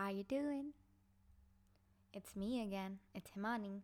How 0.00 0.08
you 0.08 0.24
doing? 0.24 0.72
It's 2.14 2.34
me 2.34 2.62
again. 2.62 3.00
It's 3.14 3.32
Himani. 3.32 3.82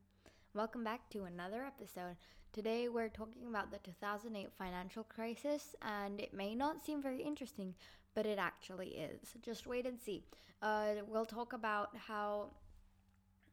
Welcome 0.55 0.83
back 0.83 1.11
to 1.11 1.25
another 1.25 1.63
episode. 1.63 2.17
Today 2.55 2.89
we're 2.89 3.11
talking 3.11 3.47
about 3.51 3.71
the 3.71 3.77
2008 3.81 4.49
financial 4.57 5.05
crisis 5.05 5.77
and 5.83 6.19
it 6.19 6.33
may 6.33 6.55
not 6.55 6.87
seem 6.87 7.03
very 7.03 7.21
interesting, 7.21 7.75
but 8.15 8.25
it 8.25 8.39
actually 8.39 8.97
is. 8.97 9.35
Just 9.43 9.67
wait 9.67 9.85
and 9.85 10.01
see. 10.01 10.25
Uh, 10.63 10.95
we'll 11.07 11.27
talk 11.27 11.53
about 11.53 11.91
how 11.95 12.49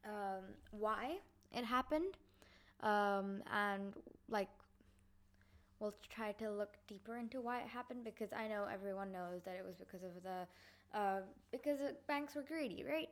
um, 0.05 0.45
why 0.71 1.17
it 1.51 1.65
happened 1.65 2.15
um, 2.79 3.43
and 3.53 3.93
like 4.29 4.47
we'll 5.81 5.95
try 6.09 6.31
to 6.31 6.49
look 6.49 6.77
deeper 6.87 7.17
into 7.17 7.41
why 7.41 7.59
it 7.59 7.67
happened 7.67 8.05
because 8.05 8.29
I 8.31 8.47
know 8.47 8.67
everyone 8.71 9.11
knows 9.11 9.41
that 9.43 9.55
it 9.59 9.65
was 9.65 9.75
because 9.75 10.01
of 10.01 10.23
the 10.23 10.47
uh, 10.93 11.21
because 11.51 11.79
banks 12.07 12.35
were 12.35 12.43
greedy, 12.43 12.83
right? 12.87 13.09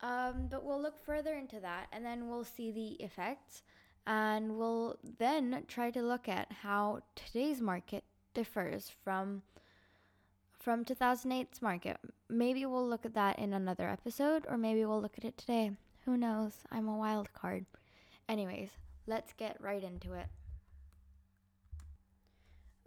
Um, 0.00 0.48
but 0.50 0.64
we'll 0.64 0.82
look 0.82 0.98
further 1.04 1.34
into 1.34 1.60
that 1.60 1.86
and 1.92 2.04
then 2.04 2.28
we'll 2.28 2.44
see 2.44 2.72
the 2.72 3.02
effects 3.04 3.62
and 4.06 4.58
we'll 4.58 4.96
then 5.18 5.62
try 5.68 5.90
to 5.92 6.02
look 6.02 6.28
at 6.28 6.50
how 6.62 7.00
today's 7.14 7.60
market 7.60 8.04
differs 8.34 8.90
from 9.04 9.42
from 10.58 10.84
2008's 10.84 11.60
market. 11.60 11.98
Maybe 12.28 12.64
we'll 12.66 12.88
look 12.88 13.04
at 13.04 13.14
that 13.14 13.38
in 13.38 13.52
another 13.52 13.88
episode 13.88 14.46
or 14.48 14.56
maybe 14.56 14.84
we'll 14.84 15.02
look 15.02 15.18
at 15.18 15.24
it 15.24 15.36
today. 15.36 15.72
Who 16.04 16.16
knows? 16.16 16.52
I'm 16.70 16.88
a 16.88 16.96
wild 16.96 17.32
card. 17.32 17.66
Anyways, 18.28 18.70
let's 19.06 19.32
get 19.32 19.60
right 19.60 19.82
into 19.82 20.14
it. 20.14 20.26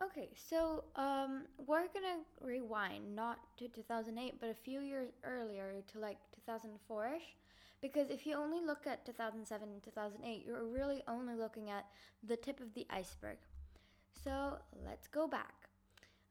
Okay, 0.03 0.29
so 0.35 0.83
um, 0.97 1.43
we're 1.65 1.87
gonna 1.93 2.19
rewind 2.41 3.15
not 3.15 3.39
to 3.57 3.69
2008, 3.69 4.35
but 4.41 4.49
a 4.49 4.53
few 4.53 4.81
years 4.81 5.09
earlier 5.23 5.81
to 5.93 5.99
like 5.99 6.17
2004 6.35 7.13
ish. 7.15 7.35
Because 7.81 8.09
if 8.09 8.25
you 8.25 8.35
only 8.35 8.59
look 8.65 8.87
at 8.87 9.05
2007 9.05 9.69
and 9.69 9.83
2008, 9.83 10.43
you're 10.45 10.65
really 10.65 11.01
only 11.07 11.35
looking 11.35 11.69
at 11.69 11.85
the 12.27 12.35
tip 12.35 12.59
of 12.59 12.73
the 12.73 12.85
iceberg. 12.89 13.37
So 14.23 14.57
let's 14.85 15.07
go 15.07 15.27
back. 15.27 15.69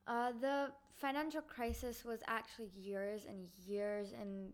Uh, 0.06 0.32
the 0.40 0.70
financial 0.96 1.40
crisis 1.40 2.04
was 2.04 2.20
actually 2.26 2.70
years 2.76 3.24
and 3.26 3.48
years 3.66 4.12
in 4.12 4.50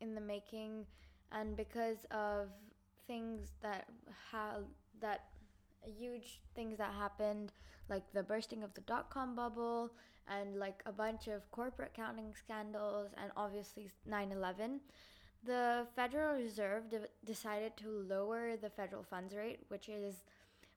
in 0.00 0.14
the 0.14 0.20
making, 0.20 0.86
and 1.32 1.56
because 1.56 2.06
of 2.12 2.50
things 3.08 3.48
that 3.62 3.88
have 4.30 4.62
that 5.00 5.24
huge 5.86 6.40
things 6.54 6.78
that 6.78 6.92
happened, 6.92 7.52
like 7.88 8.04
the 8.12 8.22
bursting 8.22 8.62
of 8.62 8.74
the 8.74 8.80
dot 8.82 9.10
com 9.10 9.34
bubble 9.34 9.90
and 10.28 10.58
like 10.58 10.82
a 10.86 10.92
bunch 10.92 11.26
of 11.28 11.50
corporate 11.50 11.92
accounting 11.94 12.34
scandals, 12.34 13.10
and 13.20 13.30
obviously 13.36 13.90
9 14.06 14.32
11. 14.32 14.80
The 15.44 15.86
Federal 15.94 16.34
Reserve 16.36 16.90
de- 16.90 17.08
decided 17.24 17.76
to 17.78 17.88
lower 17.88 18.56
the 18.56 18.68
federal 18.68 19.02
funds 19.04 19.34
rate, 19.34 19.60
which 19.68 19.88
is 19.88 20.24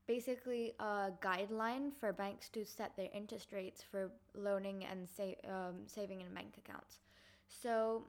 basically 0.08 0.74
a 0.80 1.12
guideline 1.22 1.92
for 2.00 2.14
banks 2.14 2.48
to 2.50 2.64
set 2.66 2.96
their 2.96 3.10
interest 3.14 3.52
rates 3.52 3.82
for 3.82 4.12
loaning 4.36 4.86
and 4.86 5.08
sa- 5.10 5.40
um, 5.50 5.76
saving 5.88 6.22
in 6.22 6.34
bank 6.34 6.54
accounts. 6.58 7.00
So 7.48 8.04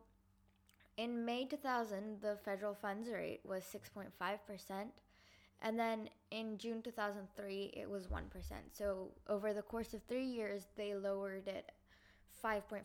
in 0.97 1.25
May 1.25 1.47
2000, 1.47 2.21
the 2.21 2.37
federal 2.45 2.75
funds 2.75 3.09
rate 3.09 3.41
was 3.45 3.65
6.5%. 3.65 4.93
And 5.63 5.79
then 5.79 6.11
in 6.33 6.59
June 6.59 6.83
2003, 6.83 7.73
it 7.77 7.89
was 7.89 8.09
1%. 8.09 8.21
So 8.73 9.13
over 9.29 9.55
the 9.55 9.63
course 9.63 9.95
of 9.95 10.03
three 10.03 10.27
years, 10.27 10.67
they 10.77 10.95
lowered 10.95 11.47
it 11.47 11.71
5.5%, 12.45 12.83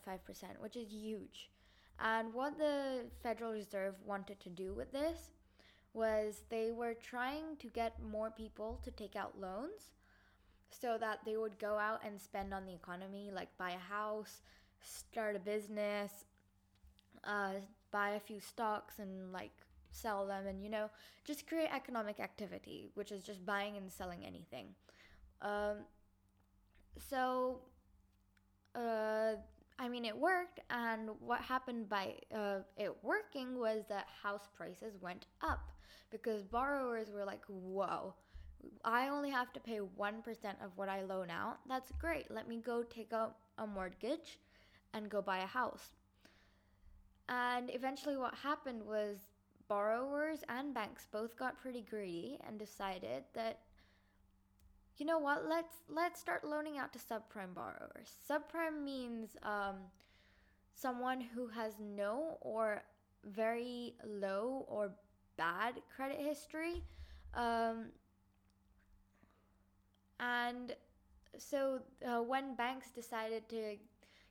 which 0.60 0.76
is 0.76 0.92
huge. 0.92 1.50
And 2.00 2.32
what 2.34 2.58
the 2.60 3.06
Federal 3.24 3.54
Reserve 3.54 3.96
wanted 4.06 4.40
to 4.42 4.50
do 4.50 4.74
with 4.74 4.92
this 4.92 5.32
was 5.94 6.44
they 6.50 6.72
were 6.72 6.94
trying 6.94 7.58
to 7.58 7.68
get 7.70 8.02
more 8.04 8.30
people 8.30 8.80
to 8.84 8.92
take 8.92 9.16
out 9.16 9.42
loans 9.42 9.94
so 10.70 10.98
that 11.00 11.20
they 11.26 11.38
would 11.38 11.58
go 11.58 11.80
out 11.80 12.02
and 12.06 12.22
spend 12.22 12.54
on 12.54 12.66
the 12.66 12.74
economy, 12.74 13.32
like 13.34 13.50
buy 13.58 13.72
a 13.72 13.80
house, 13.80 14.42
start 14.80 15.36
a 15.36 15.40
business, 15.40 16.26
uh, 17.24 17.54
buy 17.92 18.12
a 18.12 18.20
few 18.20 18.40
stocks, 18.40 19.00
and 19.00 19.32
like 19.32 19.52
sell 19.98 20.26
them 20.26 20.46
and 20.48 20.62
you 20.64 20.70
know 20.70 20.90
just 21.26 21.48
create 21.48 21.70
economic 21.74 22.20
activity 22.20 22.90
which 22.94 23.12
is 23.12 23.24
just 23.24 23.46
buying 23.46 23.78
and 23.78 23.92
selling 23.92 24.26
anything. 24.26 24.68
Um, 25.42 25.78
so 27.10 27.60
uh, 28.76 29.34
i 29.80 29.88
mean 29.88 30.06
it 30.06 30.18
worked 30.18 30.60
and 30.70 31.10
what 31.20 31.40
happened 31.42 31.88
by 31.88 32.14
uh, 32.34 32.60
it 32.78 32.92
working 33.04 33.60
was 33.60 33.84
that 33.90 34.08
house 34.24 34.48
prices 34.56 34.98
went 35.00 35.26
up 35.42 35.72
because 36.10 36.44
borrowers 36.44 37.12
were 37.12 37.26
like 37.26 37.44
whoa 37.48 38.14
i 38.84 39.08
only 39.08 39.30
have 39.30 39.52
to 39.54 39.60
pay 39.60 39.80
1% 39.80 40.20
of 40.64 40.72
what 40.76 40.90
i 40.90 41.02
loan 41.04 41.30
out? 41.30 41.60
That's 41.68 41.92
great. 42.00 42.30
Let 42.32 42.48
me 42.48 42.58
go 42.58 42.84
take 42.84 43.14
out 43.14 43.36
a 43.58 43.68
mortgage 43.68 44.40
and 44.94 45.10
go 45.10 45.22
buy 45.22 45.40
a 45.40 45.46
house. 45.46 45.90
And 47.30 47.70
eventually, 47.74 48.18
what 48.18 48.34
happened 48.36 48.84
was 48.84 49.18
borrowers 49.68 50.40
and 50.50 50.74
banks 50.74 51.08
both 51.12 51.38
got 51.38 51.60
pretty 51.60 51.82
greedy 51.82 52.40
and 52.48 52.58
decided 52.58 53.24
that 53.34 53.60
you 54.98 55.06
know 55.06 55.20
what 55.20 55.46
let's 55.48 55.76
let's 55.90 56.20
start 56.20 56.44
loaning 56.44 56.78
out 56.78 56.92
to 56.94 57.00
subprime 57.00 57.54
borrowers 57.54 58.14
subprime 58.30 58.84
means 58.84 59.38
um, 59.44 59.76
someone 60.74 61.22
who 61.22 61.48
has 61.48 61.74
no 61.80 62.38
or 62.42 62.84
very 63.26 63.94
low 64.06 64.66
or 64.68 64.92
bad 65.38 65.76
credit 65.96 66.20
history 66.20 66.82
um, 67.36 67.86
and 70.20 70.74
so 71.38 71.80
uh, 72.06 72.22
when 72.22 72.56
banks 72.56 72.90
decided 72.90 73.48
to 73.50 73.76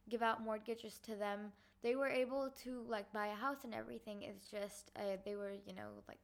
give 0.08 0.22
out 0.22 0.42
mortgages 0.42 0.98
to 1.04 1.14
them. 1.14 1.52
They 1.82 1.94
were 1.94 2.08
able 2.08 2.50
to 2.64 2.84
like 2.88 3.12
buy 3.12 3.28
a 3.28 3.34
house 3.34 3.64
and 3.64 3.74
everything. 3.74 4.22
It's 4.22 4.50
just 4.50 4.90
uh, 4.96 5.16
they 5.24 5.36
were, 5.36 5.52
you 5.66 5.74
know, 5.74 5.88
like 6.08 6.18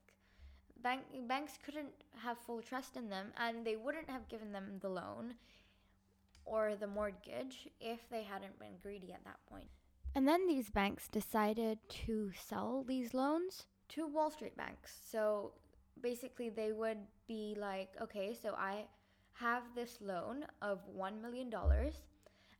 bank 0.83 1.03
banks 1.29 1.59
couldn't 1.65 1.93
have 2.19 2.39
full 2.39 2.63
trust 2.63 2.97
in 2.97 3.09
them, 3.09 3.33
and 3.37 3.65
they 3.65 3.77
wouldn't 3.77 4.11
have 4.11 4.29
given 4.29 4.53
them 4.53 4.79
the 4.81 4.89
loan 4.89 5.35
or 6.45 6.75
the 6.75 6.87
mortgage 6.87 7.69
if 7.81 8.09
they 8.11 8.23
hadn't 8.23 8.59
been 8.59 8.77
greedy 8.83 9.13
at 9.13 9.25
that 9.25 9.39
point. 9.49 9.69
And 10.15 10.29
then 10.29 10.47
these 10.47 10.69
banks 10.71 11.09
decided 11.09 11.79
to 12.07 12.33
sell 12.35 12.85
these 12.87 13.15
loans 13.15 13.67
to 13.91 14.07
Wall 14.07 14.31
Street 14.31 14.57
banks. 14.57 14.99
So 15.11 15.53
basically, 16.03 16.51
they 16.51 16.73
would 16.73 16.99
be 17.27 17.57
like, 17.59 17.91
okay, 18.01 18.35
so 18.41 18.55
I 18.59 18.87
have 19.35 19.63
this 19.75 19.99
loan 20.01 20.45
of 20.61 20.81
$1 20.95 21.23
million 21.23 21.51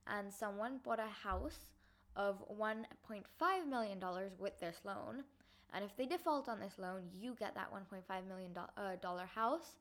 and 0.07 0.33
someone 0.33 0.81
bought 0.83 0.99
a 0.99 1.29
house 1.29 1.67
of 2.17 2.45
$1.5 2.59 3.69
million 3.69 4.01
with 4.39 4.59
this 4.61 4.77
loan, 4.85 5.25
and 5.75 5.85
if 5.85 5.97
they 5.97 6.07
default 6.07 6.49
on 6.49 6.61
this 6.61 6.79
loan, 6.79 7.03
you 7.19 7.35
get 7.39 7.55
that 7.55 7.69
$1.5 7.73 8.29
million 8.29 8.53
uh, 8.57 8.97
dollar 9.01 9.25
house, 9.25 9.77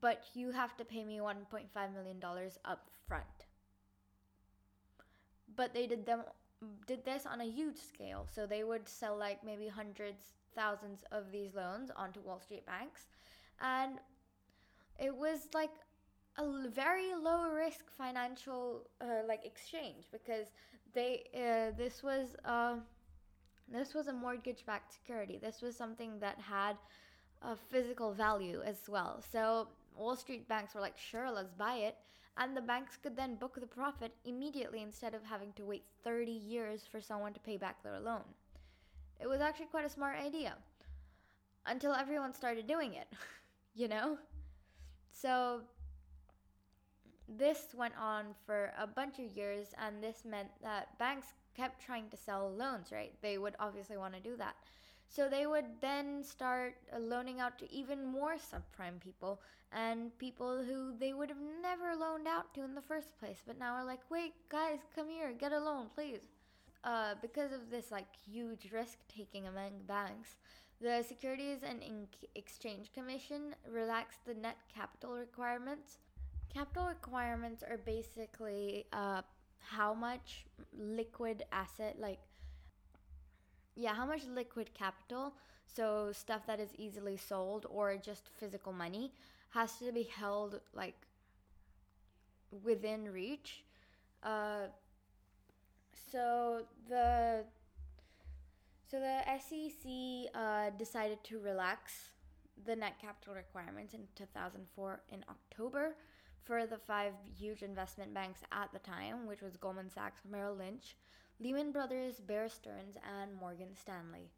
but 0.00 0.24
you 0.34 0.50
have 0.50 0.76
to 0.76 0.84
pay 0.84 1.04
me 1.04 1.18
$1.5 1.18 1.94
million 1.94 2.20
up 2.64 2.88
front. 3.06 3.24
But 5.56 5.72
they 5.72 5.86
did 5.86 6.04
them 6.04 6.22
did 6.86 7.04
this 7.04 7.26
on 7.26 7.40
a 7.40 7.44
huge 7.44 7.76
scale. 7.76 8.26
So 8.34 8.46
they 8.46 8.64
would 8.64 8.88
sell 8.88 9.16
like 9.16 9.44
maybe 9.44 9.68
hundreds, 9.68 10.32
thousands 10.54 11.04
of 11.12 11.30
these 11.30 11.54
loans 11.54 11.90
onto 11.94 12.20
Wall 12.20 12.40
Street 12.40 12.64
banks. 12.66 13.06
And 13.60 13.98
it 14.98 15.14
was 15.14 15.48
like 15.54 15.70
a 16.38 16.68
very 16.68 17.14
low 17.14 17.50
risk 17.50 17.84
financial 17.96 18.82
uh, 19.00 19.26
like 19.28 19.44
exchange 19.44 20.04
because 20.10 20.46
they 20.94 21.24
uh, 21.34 21.76
this 21.76 22.02
was 22.02 22.36
uh, 22.44 22.76
this 23.70 23.94
was 23.94 24.08
a 24.08 24.12
mortgage 24.12 24.64
backed 24.66 24.92
security. 24.92 25.38
This 25.38 25.62
was 25.62 25.76
something 25.76 26.18
that 26.20 26.38
had 26.38 26.76
a 27.42 27.56
physical 27.56 28.12
value 28.12 28.62
as 28.64 28.88
well. 28.88 29.22
So 29.32 29.68
wall 29.96 30.16
street 30.16 30.48
banks 30.48 30.74
were 30.74 30.80
like 30.80 30.98
sure 30.98 31.30
let's 31.30 31.52
buy 31.54 31.76
it. 31.76 31.96
And 32.36 32.56
the 32.56 32.60
banks 32.62 32.96
could 33.00 33.16
then 33.16 33.36
book 33.36 33.58
the 33.60 33.66
profit 33.66 34.12
immediately 34.24 34.82
instead 34.82 35.14
of 35.14 35.22
having 35.22 35.52
to 35.52 35.64
wait 35.64 35.84
30 36.02 36.32
years 36.32 36.82
for 36.90 37.00
someone 37.00 37.32
to 37.32 37.40
pay 37.40 37.56
back 37.56 37.82
their 37.82 38.00
loan. 38.00 38.24
It 39.20 39.28
was 39.28 39.40
actually 39.40 39.66
quite 39.66 39.84
a 39.84 39.88
smart 39.88 40.18
idea 40.18 40.54
until 41.66 41.92
everyone 41.92 42.32
started 42.32 42.66
doing 42.66 42.94
it 42.94 43.08
you 43.74 43.88
know? 43.88 44.18
So 45.12 45.62
this 47.28 47.74
went 47.74 47.94
on 48.00 48.34
for 48.46 48.72
a 48.78 48.86
bunch 48.86 49.18
of 49.18 49.36
years, 49.36 49.68
and 49.78 50.02
this 50.02 50.24
meant 50.24 50.50
that 50.62 50.98
banks 50.98 51.28
kept 51.56 51.84
trying 51.84 52.08
to 52.10 52.16
sell 52.16 52.52
loans, 52.52 52.92
right? 52.92 53.12
They 53.22 53.38
would 53.38 53.54
obviously 53.58 53.96
want 53.96 54.14
to 54.14 54.20
do 54.20 54.36
that. 54.36 54.56
So 55.08 55.28
they 55.28 55.46
would 55.46 55.80
then 55.80 56.24
start 56.24 56.74
uh, 56.92 56.98
loaning 56.98 57.40
out 57.40 57.58
to 57.58 57.72
even 57.72 58.04
more 58.04 58.34
subprime 58.34 59.00
people 59.00 59.40
and 59.70 60.16
people 60.18 60.64
who 60.64 60.92
they 60.98 61.12
would 61.12 61.28
have 61.28 61.38
never 61.62 61.94
loaned 61.94 62.26
out 62.26 62.52
to 62.54 62.64
in 62.64 62.74
the 62.74 62.82
first 62.82 63.18
place. 63.18 63.42
But 63.46 63.58
now 63.58 63.74
are 63.74 63.84
like, 63.84 64.00
wait, 64.10 64.32
guys, 64.48 64.78
come 64.94 65.08
here, 65.08 65.32
get 65.32 65.52
a 65.52 65.58
loan, 65.58 65.86
please. 65.94 66.20
Uh, 66.82 67.14
because 67.22 67.52
of 67.52 67.70
this 67.70 67.90
like 67.90 68.08
huge 68.28 68.70
risk 68.72 68.98
taking 69.08 69.46
among 69.46 69.70
banks, 69.86 70.36
the 70.80 71.04
Securities 71.06 71.60
and 71.66 71.80
Exchange 72.34 72.92
Commission 72.92 73.54
relaxed 73.70 74.20
the 74.26 74.34
net 74.34 74.58
capital 74.74 75.16
requirements. 75.16 75.98
Capital 76.54 76.86
requirements 76.86 77.64
are 77.68 77.78
basically 77.78 78.86
uh, 78.92 79.22
how 79.58 79.92
much 79.92 80.44
liquid 80.72 81.44
asset, 81.50 81.96
like, 81.98 82.20
yeah, 83.74 83.92
how 83.92 84.06
much 84.06 84.22
liquid 84.32 84.70
capital, 84.72 85.34
so 85.66 86.12
stuff 86.12 86.46
that 86.46 86.60
is 86.60 86.70
easily 86.78 87.16
sold 87.16 87.66
or 87.68 87.96
just 87.96 88.30
physical 88.38 88.72
money, 88.72 89.12
has 89.50 89.76
to 89.78 89.90
be 89.90 90.04
held 90.04 90.60
like 90.72 90.94
within 92.62 93.12
reach. 93.12 93.64
Uh, 94.22 94.68
so 96.12 96.62
the 96.88 97.44
so 98.88 99.00
the 99.00 99.22
SEC 99.40 100.40
uh, 100.40 100.70
decided 100.78 101.18
to 101.24 101.40
relax 101.40 102.10
the 102.64 102.76
net 102.76 102.94
capital 103.00 103.34
requirements 103.34 103.92
in 103.92 104.02
2004 104.14 105.00
in 105.12 105.24
October 105.28 105.96
for 106.44 106.66
the 106.66 106.78
five 106.78 107.12
huge 107.38 107.62
investment 107.62 108.12
banks 108.12 108.40
at 108.52 108.72
the 108.72 108.78
time, 108.78 109.26
which 109.26 109.40
was 109.40 109.56
Goldman 109.56 109.90
Sachs, 109.90 110.20
Merrill 110.30 110.56
Lynch, 110.56 110.96
Lehman 111.40 111.72
Brothers, 111.72 112.20
Bear 112.20 112.48
Stearns, 112.48 112.96
and 113.20 113.34
Morgan 113.34 113.74
Stanley. 113.74 114.30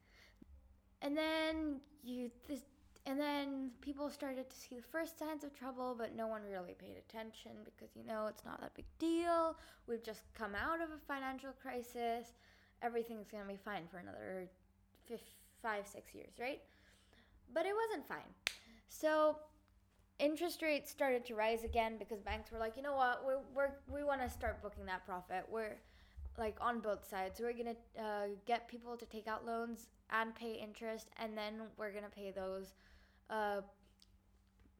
And 1.02 1.16
then 1.16 1.80
you 2.02 2.30
this, 2.48 2.60
and 3.04 3.20
then 3.20 3.70
people 3.80 4.08
started 4.10 4.48
to 4.50 4.56
see 4.56 4.76
the 4.76 4.82
first 4.82 5.18
signs 5.18 5.44
of 5.44 5.52
trouble, 5.52 5.94
but 5.96 6.16
no 6.16 6.26
one 6.26 6.42
really 6.50 6.74
paid 6.78 6.96
attention 6.96 7.52
because 7.64 7.94
you 7.94 8.04
know 8.04 8.26
it's 8.26 8.44
not 8.44 8.60
that 8.60 8.74
big 8.74 8.86
deal. 8.98 9.56
We've 9.86 10.02
just 10.02 10.22
come 10.34 10.54
out 10.54 10.80
of 10.80 10.88
a 10.90 10.98
financial 11.06 11.50
crisis 11.60 12.32
everything's 12.82 13.30
gonna 13.30 13.44
be 13.48 13.56
fine 13.56 13.86
for 13.90 13.98
another 13.98 14.48
five, 15.62 15.86
six 15.86 16.14
years, 16.14 16.32
right? 16.38 16.60
But 17.52 17.66
it 17.66 17.72
wasn't 17.74 18.06
fine. 18.06 18.32
So 18.88 19.38
interest 20.18 20.62
rates 20.62 20.90
started 20.90 21.24
to 21.26 21.34
rise 21.34 21.64
again 21.64 21.96
because 21.98 22.20
banks 22.20 22.50
were 22.50 22.58
like, 22.58 22.76
you 22.76 22.82
know 22.82 22.94
what, 22.94 23.24
we're, 23.24 23.40
we're 23.54 23.72
we 23.92 24.02
want 24.02 24.20
to 24.22 24.30
start 24.30 24.62
booking 24.62 24.86
that 24.86 25.04
profit. 25.06 25.44
We're 25.50 25.76
like 26.38 26.56
on 26.60 26.80
both 26.80 27.08
sides. 27.08 27.40
We're 27.40 27.52
gonna 27.52 27.76
uh, 27.98 28.28
get 28.46 28.68
people 28.68 28.96
to 28.96 29.06
take 29.06 29.26
out 29.26 29.46
loans 29.46 29.88
and 30.10 30.34
pay 30.34 30.54
interest, 30.54 31.08
and 31.20 31.36
then 31.36 31.54
we're 31.76 31.92
gonna 31.92 32.08
pay 32.14 32.30
those, 32.30 32.74
uh, 33.30 33.60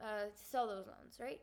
uh, 0.03 0.27
sell 0.35 0.67
those 0.67 0.87
loans, 0.87 1.19
right? 1.21 1.41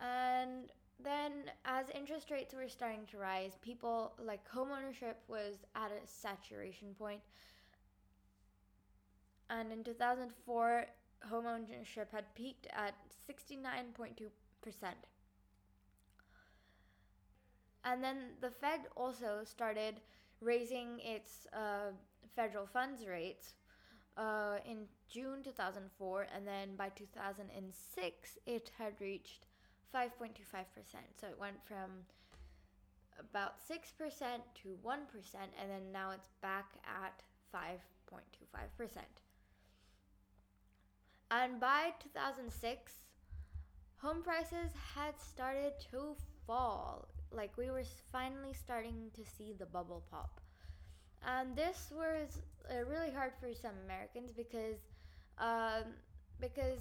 And 0.00 0.70
then 1.02 1.50
as 1.64 1.86
interest 1.94 2.30
rates 2.30 2.54
were 2.54 2.68
starting 2.68 3.06
to 3.10 3.18
rise, 3.18 3.52
people 3.62 4.12
like 4.24 4.40
homeownership 4.48 5.14
was 5.28 5.56
at 5.74 5.90
a 5.90 6.06
saturation 6.06 6.94
point. 6.98 7.20
And 9.50 9.72
in 9.72 9.82
2004, 9.82 10.86
homeownership 11.30 12.10
had 12.12 12.34
peaked 12.34 12.66
at 12.72 12.94
69.2%. 13.28 14.30
And 17.84 18.04
then 18.04 18.16
the 18.40 18.50
Fed 18.50 18.80
also 18.96 19.40
started 19.44 20.00
raising 20.40 21.00
its 21.00 21.46
uh, 21.52 21.92
federal 22.34 22.66
funds 22.66 23.06
rates 23.06 23.54
uh, 24.16 24.58
in 24.68 24.86
June 25.08 25.42
2004, 25.42 26.26
and 26.34 26.46
then 26.46 26.76
by 26.76 26.88
2006, 26.90 28.38
it 28.46 28.70
had 28.76 28.92
reached 29.00 29.46
5.25%. 29.94 30.08
So 31.20 31.28
it 31.28 31.38
went 31.38 31.56
from 31.64 32.04
about 33.18 33.54
6% 33.58 33.80
to 34.62 34.68
1%, 34.84 34.98
and 35.60 35.70
then 35.70 35.92
now 35.92 36.10
it's 36.10 36.28
back 36.42 36.66
at 36.84 37.22
5.25%. 37.54 39.27
And 41.30 41.60
by 41.60 41.92
2006, 42.02 42.92
home 43.98 44.22
prices 44.22 44.70
had 44.94 45.14
started 45.20 45.72
to 45.90 46.16
fall. 46.46 47.08
Like 47.30 47.56
we 47.58 47.70
were 47.70 47.84
finally 48.10 48.54
starting 48.54 49.10
to 49.14 49.22
see 49.24 49.52
the 49.52 49.66
bubble 49.66 50.04
pop. 50.10 50.40
And 51.26 51.54
this 51.54 51.92
was 51.94 52.38
uh, 52.70 52.84
really 52.88 53.10
hard 53.10 53.32
for 53.40 53.52
some 53.54 53.74
Americans 53.84 54.30
because 54.34 54.78
um, 55.38 55.84
because 56.40 56.80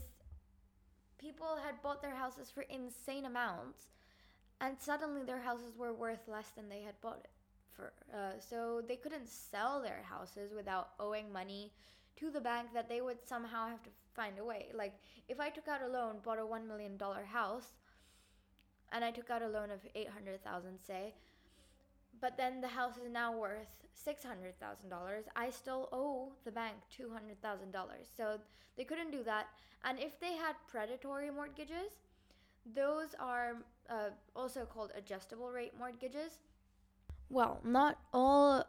people 1.17 1.57
had 1.63 1.81
bought 1.81 2.01
their 2.01 2.15
houses 2.15 2.49
for 2.49 2.61
insane 2.61 3.25
amounts, 3.25 3.88
and 4.61 4.77
suddenly 4.79 5.23
their 5.23 5.39
houses 5.39 5.75
were 5.77 5.94
worth 5.94 6.27
less 6.27 6.49
than 6.55 6.69
they 6.69 6.81
had 6.81 6.99
bought 7.01 7.19
it 7.23 7.29
for. 7.73 7.94
Uh, 8.13 8.39
so 8.39 8.81
they 8.88 8.95
couldn't 8.95 9.27
sell 9.27 9.81
their 9.81 10.01
houses 10.03 10.53
without 10.55 10.89
owing 10.99 11.31
money 11.33 11.71
to 12.15 12.31
the 12.31 12.41
bank 12.41 12.69
that 12.73 12.89
they 12.89 13.01
would 13.01 13.17
somehow 13.27 13.67
have 13.67 13.83
to 13.83 13.89
find 14.22 14.40
a 14.40 14.46
way. 14.52 14.66
Like 14.74 14.96
if 15.30 15.40
I 15.40 15.50
took 15.50 15.68
out 15.68 15.81
a 15.81 15.88
loan, 15.88 16.16
bought 16.25 16.40
a 16.40 16.46
one 16.46 16.68
million 16.68 16.98
dollar 16.98 17.24
house, 17.24 17.69
and 18.92 19.06
I 19.06 19.12
took 19.12 19.30
out 19.30 19.42
a 19.42 19.48
loan 19.48 19.72
of 19.72 19.80
eight 19.96 20.10
hundred 20.10 20.44
thousand, 20.44 20.80
say, 20.86 21.14
but 22.19 22.38
then 22.38 22.62
the 22.62 22.68
house 22.68 22.98
is 22.98 23.12
now 23.12 23.31
worth 23.38 23.86
$600,000. 24.08 25.24
I 25.36 25.50
still 25.50 25.90
owe 25.92 26.31
the 26.46 26.52
bank 26.52 26.75
$200,000. 27.00 27.86
So 28.16 28.40
they 28.75 28.84
couldn't 28.84 29.12
do 29.12 29.24
that. 29.24 29.48
And 29.84 30.00
if 30.00 30.19
they 30.19 30.34
had 30.34 30.56
predatory 30.69 31.30
mortgages, 31.30 31.92
those 32.75 33.16
are 33.19 33.58
uh, 33.90 34.10
also 34.36 34.66
called 34.66 34.92
adjustable 34.98 35.52
rate 35.52 35.74
mortgages. 35.78 36.40
Well, 37.30 37.60
not 37.64 38.00
all 38.14 38.66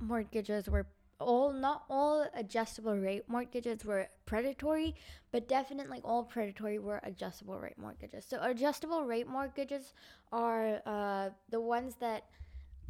mortgages 0.00 0.68
were 0.68 0.86
all 1.20 1.52
not 1.52 1.84
all 1.88 2.26
adjustable 2.34 2.96
rate 2.96 3.24
mortgages 3.28 3.84
were 3.84 4.08
predatory, 4.26 4.94
but 5.32 5.48
definitely 5.48 6.00
all 6.04 6.24
predatory 6.24 6.78
were 6.78 7.00
adjustable 7.04 7.58
rate 7.58 7.78
mortgages. 7.78 8.24
So 8.28 8.38
adjustable 8.42 9.04
rate 9.04 9.28
mortgages 9.28 9.94
are 10.32 10.80
uh, 10.86 11.30
the 11.50 11.60
ones 11.60 11.96
that 12.00 12.24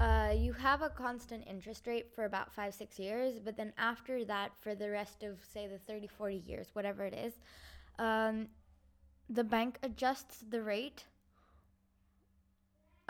uh, 0.00 0.32
you 0.34 0.52
have 0.54 0.80
a 0.80 0.88
constant 0.88 1.44
interest 1.46 1.86
rate 1.86 2.06
for 2.14 2.24
about 2.24 2.52
five, 2.52 2.72
six 2.72 2.98
years, 2.98 3.38
but 3.38 3.56
then 3.56 3.72
after 3.76 4.24
that, 4.24 4.50
for 4.60 4.74
the 4.74 4.88
rest 4.88 5.22
of, 5.22 5.36
say, 5.52 5.66
the 5.66 5.78
30, 5.78 6.06
40 6.06 6.36
years, 6.46 6.68
whatever 6.72 7.04
it 7.04 7.12
is, 7.12 7.34
um, 7.98 8.48
the 9.28 9.44
bank 9.44 9.78
adjusts 9.82 10.42
the 10.48 10.62
rate 10.62 11.04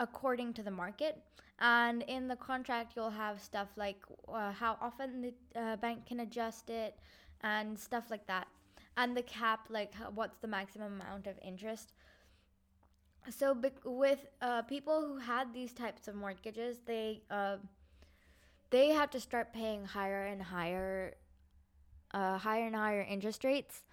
according 0.01 0.53
to 0.53 0.63
the 0.63 0.71
market. 0.71 1.13
And 1.59 2.03
in 2.03 2.27
the 2.27 2.35
contract, 2.35 2.93
you'll 2.95 3.17
have 3.25 3.39
stuff 3.39 3.69
like 3.77 3.99
uh, 4.27 4.51
how 4.51 4.77
often 4.81 5.21
the 5.21 5.33
uh, 5.59 5.75
bank 5.77 6.07
can 6.07 6.21
adjust 6.21 6.69
it 6.69 6.95
and 7.41 7.77
stuff 7.77 8.05
like 8.09 8.25
that. 8.27 8.47
And 8.97 9.15
the 9.15 9.21
cap, 9.21 9.67
like 9.69 9.93
what's 10.15 10.37
the 10.39 10.47
maximum 10.47 10.99
amount 10.99 11.27
of 11.27 11.35
interest 11.41 11.93
so 13.29 13.55
with 13.85 14.25
uh, 14.41 14.63
people 14.63 15.05
who 15.05 15.17
had 15.17 15.53
these 15.53 15.73
types 15.73 16.07
of 16.07 16.15
mortgages, 16.15 16.77
they 16.85 17.21
uh, 17.29 17.57
they 18.71 18.89
had 18.89 19.11
to 19.11 19.19
start 19.19 19.53
paying 19.53 19.85
higher 19.85 20.25
and 20.25 20.41
higher, 20.41 21.15
uh, 22.13 22.37
higher 22.37 22.65
and 22.65 22.75
higher 22.75 23.01
interest 23.01 23.43
rates, 23.43 23.83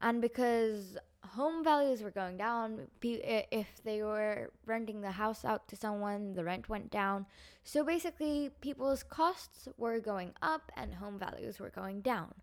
and 0.00 0.20
because 0.20 0.96
home 1.34 1.64
values 1.64 2.02
were 2.02 2.10
going 2.10 2.36
down, 2.36 2.88
if 3.02 3.66
they 3.84 4.02
were 4.02 4.50
renting 4.64 5.00
the 5.00 5.10
house 5.10 5.44
out 5.44 5.68
to 5.68 5.76
someone, 5.76 6.32
the 6.34 6.44
rent 6.44 6.68
went 6.68 6.90
down. 6.90 7.26
So 7.64 7.84
basically, 7.84 8.50
people's 8.60 9.02
costs 9.02 9.68
were 9.76 10.00
going 10.00 10.32
up 10.42 10.72
and 10.76 10.94
home 10.94 11.18
values 11.18 11.58
were 11.58 11.70
going 11.70 12.00
down, 12.00 12.34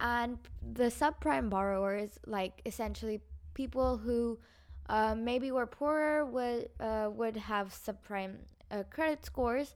and 0.00 0.38
the 0.74 0.84
subprime 0.84 1.48
borrowers, 1.50 2.18
like 2.26 2.60
essentially 2.66 3.20
people 3.54 3.96
who 3.96 4.38
uh, 4.88 5.14
maybe 5.14 5.50
were 5.50 5.66
poorer 5.66 6.24
would 6.24 6.68
uh, 6.78 7.08
would 7.12 7.36
have 7.36 7.68
subprime 7.68 8.36
uh, 8.70 8.82
credit 8.90 9.24
scores. 9.24 9.74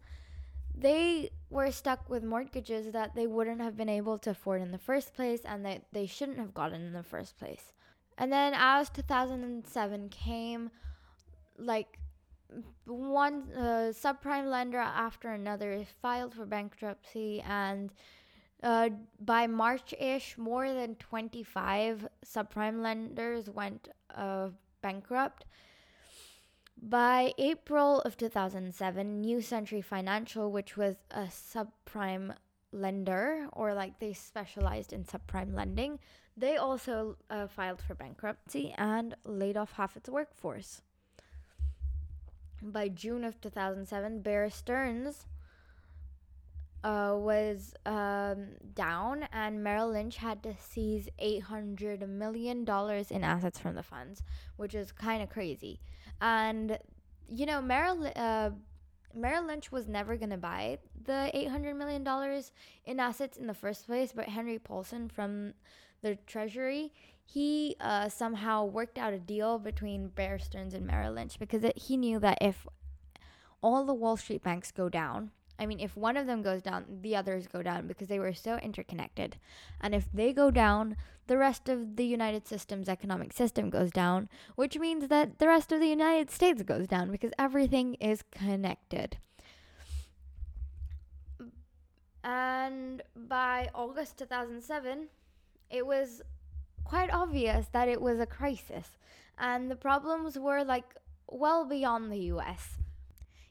They 0.76 1.30
were 1.50 1.70
stuck 1.70 2.10
with 2.10 2.24
mortgages 2.24 2.92
that 2.92 3.14
they 3.14 3.28
wouldn't 3.28 3.60
have 3.60 3.76
been 3.76 3.88
able 3.88 4.18
to 4.18 4.30
afford 4.30 4.60
in 4.60 4.72
the 4.72 4.78
first 4.78 5.14
place, 5.14 5.40
and 5.44 5.64
that 5.64 5.82
they 5.92 6.06
shouldn't 6.06 6.38
have 6.38 6.52
gotten 6.52 6.82
in 6.82 6.92
the 6.92 7.04
first 7.04 7.38
place. 7.38 7.72
And 8.16 8.32
then, 8.32 8.52
as 8.56 8.90
2007 8.90 10.08
came, 10.08 10.70
like 11.58 11.98
one 12.86 13.48
uh, 13.56 13.92
subprime 13.92 14.50
lender 14.50 14.78
after 14.78 15.30
another 15.30 15.84
filed 16.00 16.34
for 16.34 16.46
bankruptcy, 16.46 17.40
and 17.42 17.90
uh, 18.62 18.90
by 19.20 19.46
March 19.46 19.92
ish, 19.98 20.38
more 20.38 20.72
than 20.72 20.94
25 20.96 22.08
subprime 22.24 22.82
lenders 22.82 23.50
went 23.50 23.88
uh, 24.14 24.48
bankrupt. 24.80 25.44
By 26.80 27.32
April 27.38 28.00
of 28.00 28.16
2007, 28.16 29.20
New 29.20 29.40
Century 29.40 29.80
Financial, 29.80 30.50
which 30.50 30.76
was 30.76 30.96
a 31.10 31.24
subprime 31.24 32.34
lender, 32.72 33.48
or 33.52 33.74
like 33.74 33.98
they 33.98 34.12
specialized 34.12 34.92
in 34.92 35.04
subprime 35.04 35.54
lending, 35.54 35.98
they 36.36 36.56
also 36.56 37.16
uh, 37.30 37.46
filed 37.46 37.80
for 37.80 37.94
bankruptcy 37.94 38.74
and 38.76 39.14
laid 39.24 39.56
off 39.56 39.72
half 39.72 39.96
its 39.96 40.08
workforce. 40.08 40.82
By 42.62 42.88
June 42.88 43.24
of 43.24 43.40
2007, 43.40 44.22
Bear 44.22 44.50
Stearns 44.50 45.26
uh, 46.82 47.14
was 47.16 47.74
um, 47.86 48.46
down, 48.74 49.26
and 49.32 49.62
Merrill 49.62 49.90
Lynch 49.90 50.16
had 50.16 50.42
to 50.42 50.54
seize 50.58 51.08
$800 51.22 52.08
million 52.08 52.66
in 53.10 53.24
assets 53.24 53.58
from 53.58 53.74
the 53.74 53.82
funds, 53.82 54.22
which 54.56 54.74
is 54.74 54.92
kind 54.92 55.22
of 55.22 55.30
crazy. 55.30 55.80
And, 56.20 56.78
you 57.28 57.46
know, 57.46 57.62
Merrill, 57.62 58.10
uh, 58.16 58.50
Merrill 59.14 59.46
Lynch 59.46 59.70
was 59.70 59.88
never 59.88 60.16
going 60.16 60.30
to 60.30 60.36
buy 60.36 60.78
the 61.04 61.30
$800 61.34 61.76
million 61.76 62.06
in 62.84 63.00
assets 63.00 63.36
in 63.38 63.46
the 63.46 63.54
first 63.54 63.86
place, 63.86 64.12
but 64.14 64.26
Henry 64.26 64.58
Paulson 64.58 65.08
from 65.08 65.54
the 66.04 66.16
Treasury, 66.26 66.92
he 67.24 67.74
uh, 67.80 68.08
somehow 68.08 68.64
worked 68.64 68.98
out 68.98 69.12
a 69.12 69.18
deal 69.18 69.58
between 69.58 70.08
Bear 70.08 70.38
Stearns 70.38 70.74
and 70.74 70.86
Merrill 70.86 71.14
Lynch 71.14 71.38
because 71.38 71.64
it, 71.64 71.76
he 71.76 71.96
knew 71.96 72.18
that 72.20 72.38
if 72.40 72.66
all 73.62 73.84
the 73.84 73.94
Wall 73.94 74.16
Street 74.16 74.42
banks 74.42 74.70
go 74.70 74.88
down, 74.88 75.30
I 75.58 75.66
mean, 75.66 75.80
if 75.80 75.96
one 75.96 76.16
of 76.16 76.26
them 76.26 76.42
goes 76.42 76.62
down, 76.62 76.84
the 77.00 77.16
others 77.16 77.46
go 77.46 77.62
down 77.62 77.86
because 77.86 78.08
they 78.08 78.18
were 78.18 78.34
so 78.34 78.56
interconnected. 78.56 79.36
And 79.80 79.94
if 79.94 80.08
they 80.12 80.32
go 80.32 80.50
down, 80.50 80.96
the 81.26 81.38
rest 81.38 81.68
of 81.68 81.96
the 81.96 82.04
United 82.04 82.46
System's 82.46 82.88
economic 82.88 83.32
system 83.32 83.70
goes 83.70 83.90
down, 83.90 84.28
which 84.56 84.78
means 84.78 85.08
that 85.08 85.38
the 85.38 85.46
rest 85.46 85.72
of 85.72 85.80
the 85.80 85.86
United 85.88 86.30
States 86.30 86.62
goes 86.62 86.86
down 86.86 87.10
because 87.10 87.32
everything 87.38 87.94
is 87.94 88.22
connected. 88.30 89.16
And 92.24 93.02
by 93.14 93.68
August 93.74 94.18
2007, 94.18 95.08
it 95.70 95.86
was 95.86 96.22
quite 96.84 97.12
obvious 97.12 97.66
that 97.72 97.88
it 97.88 98.00
was 98.00 98.20
a 98.20 98.26
crisis. 98.26 98.98
And 99.38 99.70
the 99.70 99.76
problems 99.76 100.38
were 100.38 100.62
like 100.62 100.94
well 101.28 101.64
beyond 101.64 102.12
the 102.12 102.20
US. 102.34 102.76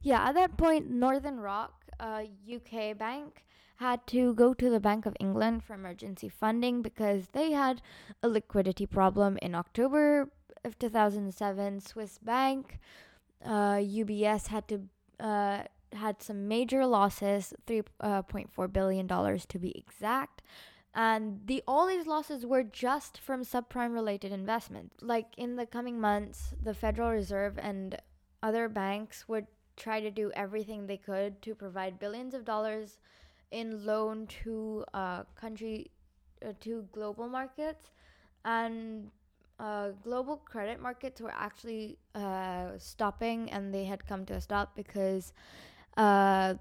Yeah, 0.02 0.28
at 0.28 0.36
that 0.36 0.58
point, 0.58 0.90
Northern 0.90 1.40
Rock 1.40 1.84
a 2.00 2.30
UK 2.54 2.98
bank 2.98 3.46
had 3.78 4.06
to 4.08 4.34
go 4.34 4.54
to 4.54 4.70
the 4.70 4.80
Bank 4.80 5.06
of 5.06 5.16
England 5.20 5.64
for 5.64 5.74
emergency 5.74 6.30
funding 6.30 6.82
because 6.82 7.28
they 7.34 7.52
had 7.52 7.82
a 8.22 8.28
liquidity 8.28 8.86
problem 8.86 9.38
in 9.42 9.56
October 9.56 10.30
of 10.64 10.78
2007. 10.80 11.82
Swiss 11.82 12.18
Bank, 12.20 12.80
uh, 13.44 13.76
UBS 13.76 14.48
had 14.48 14.68
to 14.68 14.82
uh, 15.20 15.64
had 15.94 16.22
some 16.22 16.48
major 16.48 16.86
losses, 16.86 17.54
3.4 17.68 18.48
uh, 18.58 18.68
billion 18.68 19.08
dollars 19.08 19.46
to 19.48 19.60
be 19.60 19.72
exact. 19.78 20.42
And 20.96 21.42
the 21.46 21.64
all 21.68 21.88
these 21.88 22.06
losses 22.06 22.46
were 22.46 22.64
just 22.64 23.18
from 23.18 23.44
subprime 23.44 23.94
related 23.94 24.32
investment. 24.32 24.92
Like 25.02 25.28
in 25.38 25.56
the 25.56 25.66
coming 25.66 26.00
months, 26.00 26.54
the 26.62 26.74
Federal 26.74 27.10
Reserve 27.12 27.58
and 27.58 28.00
other 28.44 28.70
banks 28.70 29.28
would 29.28 29.48
try 29.76 30.00
to 30.00 30.12
do 30.12 30.32
everything 30.36 30.86
they 30.86 30.98
could 30.98 31.42
to 31.42 31.56
provide 31.56 32.00
billions 32.00 32.34
of 32.34 32.46
dollars 32.46 33.00
in 33.52 33.86
loan 33.86 34.28
to 34.28 34.84
uh, 34.94 35.24
country 35.36 35.90
uh, 36.46 36.54
to 36.60 36.86
global 36.92 37.28
markets 37.28 37.92
and 38.46 39.10
uh, 39.60 39.90
global 40.04 40.38
credit 40.38 40.82
markets 40.82 41.22
were 41.22 41.34
actually 41.34 41.98
uh, 42.16 42.72
stopping 42.78 43.50
and 43.52 43.74
they 43.74 43.86
had 43.86 44.06
come 44.06 44.26
to 44.26 44.34
a 44.34 44.42
stop 44.42 44.76
because 44.76 45.34
uh, 45.98 46.56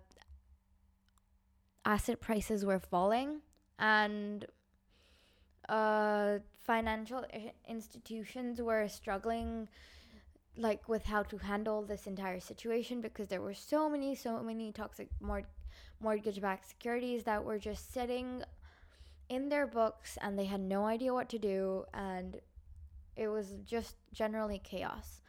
asset 1.84 2.20
prices 2.20 2.64
were 2.64 2.78
falling 2.78 3.40
and 3.82 4.46
uh, 5.68 6.38
financial 6.64 7.24
institutions 7.68 8.62
were 8.62 8.86
struggling 8.88 9.68
like 10.56 10.88
with 10.88 11.04
how 11.04 11.22
to 11.22 11.36
handle 11.38 11.82
this 11.82 12.06
entire 12.06 12.38
situation 12.38 13.00
because 13.00 13.28
there 13.28 13.40
were 13.40 13.54
so 13.54 13.88
many 13.88 14.14
so 14.14 14.42
many 14.42 14.70
toxic 14.70 15.08
mort- 15.20 15.46
mortgage 16.00 16.40
backed 16.40 16.68
securities 16.68 17.24
that 17.24 17.42
were 17.42 17.58
just 17.58 17.92
sitting 17.92 18.42
in 19.28 19.48
their 19.48 19.66
books 19.66 20.18
and 20.20 20.38
they 20.38 20.44
had 20.44 20.60
no 20.60 20.84
idea 20.84 21.12
what 21.12 21.28
to 21.28 21.38
do 21.38 21.84
and 21.92 22.40
it 23.16 23.28
was 23.28 23.56
just 23.66 23.96
generally 24.12 24.60
chaos. 24.62 25.20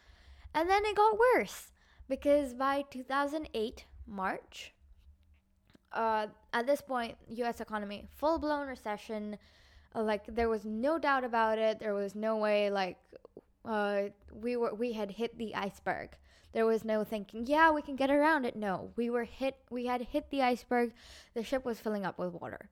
And 0.53 0.69
then 0.69 0.85
it 0.85 0.95
got 0.95 1.17
worse 1.17 1.71
because 2.07 2.53
by 2.53 2.83
2008 2.91 3.85
march 4.05 4.73
uh, 5.93 6.27
at 6.53 6.65
this 6.65 6.81
point 6.81 7.15
us 7.43 7.61
economy 7.61 8.05
full 8.15 8.37
blown 8.37 8.67
recession 8.67 9.37
uh, 9.95 10.01
like 10.01 10.23
there 10.27 10.49
was 10.49 10.65
no 10.65 10.97
doubt 10.97 11.23
about 11.23 11.57
it 11.57 11.79
there 11.79 11.93
was 11.93 12.15
no 12.15 12.37
way 12.37 12.69
like 12.69 12.97
uh, 13.65 14.03
we 14.33 14.55
were 14.55 14.73
we 14.73 14.93
had 14.93 15.11
hit 15.11 15.37
the 15.37 15.55
iceberg. 15.55 16.09
There 16.51 16.65
was 16.65 16.85
no 16.85 17.03
thinking, 17.03 17.47
yeah, 17.47 17.71
we 17.71 17.81
can 17.81 17.95
get 17.95 18.11
around 18.11 18.45
it. 18.45 18.55
No, 18.55 18.91
we 18.95 19.09
were 19.09 19.23
hit. 19.23 19.57
We 19.69 19.85
had 19.85 20.01
hit 20.01 20.29
the 20.29 20.41
iceberg. 20.41 20.93
The 21.33 21.43
ship 21.43 21.65
was 21.65 21.79
filling 21.79 22.05
up 22.05 22.19
with 22.19 22.33
water, 22.33 22.69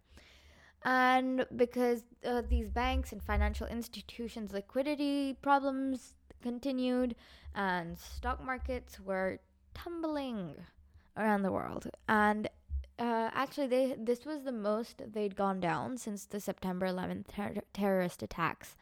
and 0.83 1.45
because 1.55 2.03
uh, 2.25 2.43
these 2.47 2.69
banks 2.69 3.11
and 3.11 3.23
financial 3.23 3.67
institutions' 3.67 4.53
liquidity 4.53 5.37
problems 5.41 6.15
continued, 6.43 7.15
and 7.55 7.97
stock 7.97 8.43
markets 8.43 8.99
were 8.99 9.39
tumbling 9.73 10.55
around 11.17 11.41
the 11.41 11.51
world, 11.51 11.89
and 12.07 12.49
uh, 13.01 13.31
actually, 13.33 13.65
they 13.65 13.95
this 13.97 14.25
was 14.25 14.43
the 14.43 14.51
most 14.51 15.01
they'd 15.11 15.35
gone 15.35 15.59
down 15.59 15.97
since 15.97 16.25
the 16.25 16.39
September 16.39 16.85
11th 16.85 17.27
ter- 17.35 17.63
terrorist 17.73 18.21
attacks. 18.21 18.75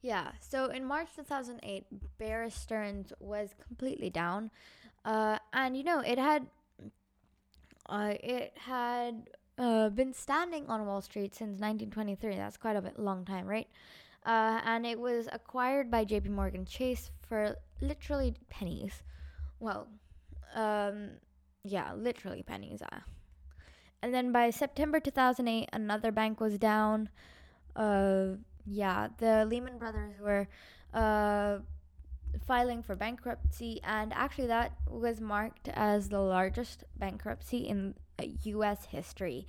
Yeah, 0.00 0.32
so 0.40 0.70
in 0.70 0.86
March 0.86 1.08
2008, 1.14 1.84
Bear 2.16 2.48
Stearns 2.48 3.12
was 3.20 3.54
completely 3.66 4.08
down. 4.08 4.50
Uh, 5.04 5.38
and 5.52 5.76
you 5.76 5.84
know, 5.84 6.00
it 6.00 6.18
had 6.18 6.46
uh, 7.90 8.14
it 8.20 8.54
had 8.56 9.28
uh, 9.58 9.90
been 9.90 10.14
standing 10.14 10.66
on 10.68 10.86
Wall 10.86 11.02
Street 11.02 11.34
since 11.34 11.60
1923. 11.60 12.36
That's 12.36 12.56
quite 12.56 12.76
a 12.76 12.80
bit 12.80 12.98
long 12.98 13.26
time, 13.26 13.46
right? 13.46 13.68
Uh, 14.24 14.62
and 14.64 14.86
it 14.86 14.98
was 14.98 15.28
acquired 15.30 15.90
by 15.90 16.06
JP 16.06 16.30
Morgan 16.30 16.64
Chase 16.64 17.10
for 17.28 17.56
literally 17.82 18.34
pennies. 18.48 19.02
Well, 19.60 19.88
um, 20.54 21.10
yeah, 21.64 21.92
literally 21.94 22.42
pennies. 22.42 22.82
Uh. 22.82 23.00
And 24.02 24.12
then 24.12 24.32
by 24.32 24.50
September 24.50 25.00
2008, 25.00 25.70
another 25.72 26.12
bank 26.12 26.40
was 26.40 26.58
down. 26.58 27.08
Uh, 27.74 28.36
yeah, 28.66 29.08
the 29.18 29.46
Lehman 29.46 29.78
Brothers 29.78 30.20
were 30.20 30.46
uh, 30.92 31.58
filing 32.46 32.82
for 32.82 32.94
bankruptcy, 32.94 33.80
and 33.82 34.12
actually, 34.12 34.48
that 34.48 34.72
was 34.88 35.20
marked 35.20 35.68
as 35.68 36.08
the 36.08 36.20
largest 36.20 36.84
bankruptcy 36.96 37.66
in 37.66 37.94
U.S. 38.44 38.84
Uh, 38.84 38.88
history. 38.90 39.46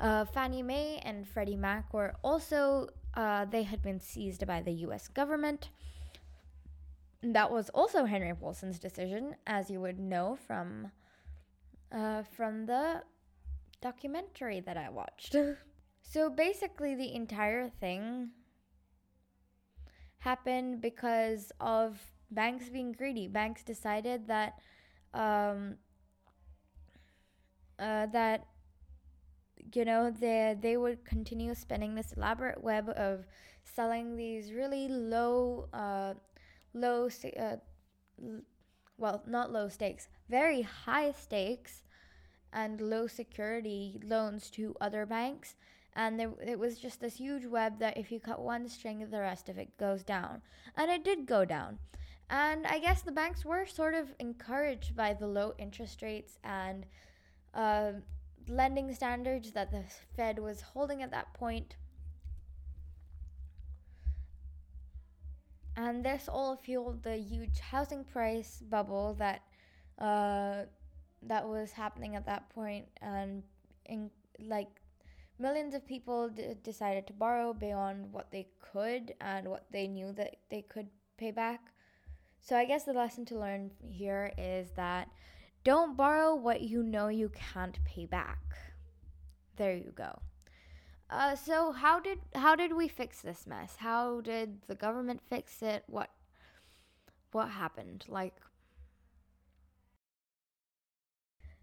Uh, 0.00 0.24
Fannie 0.24 0.62
Mae 0.62 1.00
and 1.04 1.26
Freddie 1.28 1.56
Mac 1.56 1.92
were 1.92 2.14
also, 2.22 2.88
uh, 3.14 3.44
they 3.44 3.62
had 3.64 3.82
been 3.82 4.00
seized 4.00 4.46
by 4.46 4.60
the 4.62 4.72
US 4.86 5.08
government. 5.08 5.68
That 7.22 7.50
was 7.50 7.70
also 7.70 8.04
Henry 8.04 8.34
Paulson's 8.34 8.78
decision, 8.78 9.36
as 9.46 9.70
you 9.70 9.80
would 9.80 9.98
know 9.98 10.36
from, 10.46 10.90
uh, 11.92 12.22
from 12.22 12.66
the 12.66 13.02
documentary 13.80 14.60
that 14.60 14.76
I 14.76 14.88
watched. 14.90 15.36
So 16.04 16.28
basically, 16.28 16.94
the 16.94 17.14
entire 17.14 17.68
thing 17.68 18.30
happened 20.18 20.80
because 20.80 21.52
of 21.60 21.98
banks 22.30 22.68
being 22.68 22.92
greedy. 22.92 23.28
Banks 23.28 23.62
decided 23.62 24.26
that 24.28 24.58
um, 25.14 25.76
uh, 27.78 28.06
that 28.06 28.46
you 29.74 29.84
know 29.84 30.10
they 30.10 30.56
they 30.60 30.76
would 30.76 31.04
continue 31.04 31.54
spinning 31.54 31.94
this 31.94 32.12
elaborate 32.12 32.62
web 32.62 32.90
of 32.90 33.26
selling 33.64 34.16
these 34.16 34.52
really 34.52 34.88
low 34.88 35.68
uh, 35.72 36.14
low 36.74 37.08
uh, 37.36 37.56
well 38.98 39.22
not 39.26 39.52
low 39.52 39.68
stakes 39.68 40.08
very 40.28 40.62
high 40.62 41.12
stakes 41.12 41.82
and 42.52 42.80
low 42.80 43.06
security 43.06 44.00
loans 44.04 44.50
to 44.50 44.74
other 44.80 45.06
banks 45.06 45.54
and 45.94 46.18
there, 46.18 46.32
it 46.44 46.58
was 46.58 46.78
just 46.78 47.00
this 47.00 47.16
huge 47.16 47.44
web 47.44 47.78
that 47.80 47.98
if 47.98 48.10
you 48.10 48.18
cut 48.18 48.40
one 48.40 48.68
string, 48.68 49.06
the 49.10 49.20
rest 49.20 49.48
of 49.48 49.58
it 49.58 49.76
goes 49.76 50.02
down. 50.02 50.40
And 50.76 50.90
it 50.90 51.04
did 51.04 51.26
go 51.26 51.44
down. 51.44 51.78
And 52.30 52.66
I 52.66 52.78
guess 52.78 53.02
the 53.02 53.12
banks 53.12 53.44
were 53.44 53.66
sort 53.66 53.94
of 53.94 54.14
encouraged 54.18 54.96
by 54.96 55.12
the 55.12 55.26
low 55.26 55.52
interest 55.58 56.00
rates 56.00 56.38
and 56.42 56.86
uh, 57.52 57.92
lending 58.48 58.92
standards 58.94 59.52
that 59.52 59.70
the 59.70 59.84
Fed 60.16 60.38
was 60.38 60.62
holding 60.62 61.02
at 61.02 61.10
that 61.10 61.34
point. 61.34 61.76
And 65.76 66.04
this 66.04 66.28
all 66.28 66.56
fueled 66.56 67.02
the 67.02 67.16
huge 67.16 67.58
housing 67.60 68.04
price 68.04 68.62
bubble 68.68 69.14
that 69.18 69.42
uh, 69.98 70.64
that 71.22 71.48
was 71.48 71.72
happening 71.72 72.16
at 72.16 72.26
that 72.26 72.50
point, 72.50 72.86
and 73.00 73.42
in 73.86 74.10
like 74.40 74.68
millions 75.38 75.74
of 75.74 75.86
people 75.86 76.28
d- 76.28 76.54
decided 76.62 77.06
to 77.06 77.12
borrow 77.12 77.54
beyond 77.54 78.12
what 78.12 78.30
they 78.30 78.48
could 78.60 79.14
and 79.20 79.48
what 79.48 79.66
they 79.70 79.86
knew 79.86 80.12
that 80.12 80.36
they 80.50 80.62
could 80.62 80.88
pay 81.16 81.30
back. 81.30 81.72
So 82.40 82.56
I 82.56 82.64
guess 82.64 82.84
the 82.84 82.92
lesson 82.92 83.24
to 83.26 83.38
learn 83.38 83.70
here 83.80 84.32
is 84.36 84.70
that 84.72 85.08
don't 85.64 85.96
borrow 85.96 86.34
what 86.34 86.60
you 86.62 86.82
know 86.82 87.08
you 87.08 87.30
can't 87.30 87.78
pay 87.84 88.04
back. 88.04 88.40
There 89.56 89.76
you 89.76 89.92
go. 89.94 90.20
Uh, 91.12 91.36
so 91.36 91.72
how 91.72 92.00
did 92.00 92.18
how 92.34 92.56
did 92.56 92.72
we 92.72 92.88
fix 92.88 93.20
this 93.20 93.46
mess? 93.46 93.76
How 93.76 94.22
did 94.22 94.62
the 94.66 94.74
government 94.74 95.20
fix 95.28 95.60
it? 95.60 95.84
What 95.86 96.08
what 97.32 97.50
happened? 97.50 98.06
Like 98.08 98.34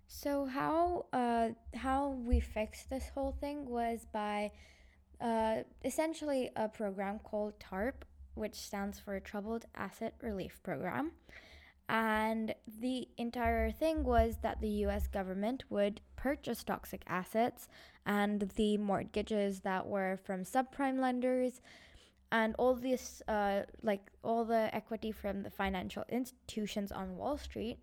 so 0.05 0.45
how 0.45 1.07
uh 1.13 1.49
how 1.73 2.09
we 2.09 2.39
fixed 2.39 2.91
this 2.91 3.09
whole 3.15 3.31
thing 3.31 3.65
was 3.67 4.05
by 4.13 4.51
uh 5.19 5.63
essentially 5.83 6.51
a 6.55 6.69
program 6.69 7.17
called 7.17 7.59
TARP, 7.59 8.05
which 8.35 8.53
stands 8.53 8.99
for 8.99 9.19
Troubled 9.19 9.65
Asset 9.73 10.13
Relief 10.21 10.61
Program. 10.61 11.13
And 11.89 12.53
the 12.67 13.07
entire 13.17 13.71
thing 13.71 14.03
was 14.03 14.37
that 14.43 14.61
the 14.61 14.69
US 14.85 15.07
government 15.07 15.63
would 15.71 16.01
purchase 16.15 16.63
toxic 16.63 17.01
assets 17.07 17.67
and 18.05 18.51
the 18.55 18.77
mortgages 18.77 19.61
that 19.61 19.87
were 19.87 20.19
from 20.23 20.43
subprime 20.43 20.99
lenders 20.99 21.61
and 22.31 22.53
all 22.59 22.75
this, 22.75 23.23
uh, 23.27 23.63
like 23.81 24.11
all 24.23 24.45
the 24.45 24.69
equity 24.73 25.11
from 25.11 25.41
the 25.41 25.49
financial 25.49 26.03
institutions 26.09 26.91
on 26.91 27.17
Wall 27.17 27.39
Street. 27.39 27.79